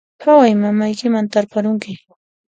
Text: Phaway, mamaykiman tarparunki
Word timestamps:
Phaway, 0.21 0.53
mamaykiman 0.61 1.29
tarparunki 1.33 1.93